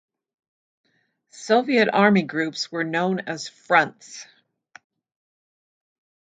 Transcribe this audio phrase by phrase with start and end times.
[1.29, 4.25] Soviet army groups were known as Fronts.